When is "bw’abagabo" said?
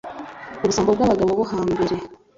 0.97-1.31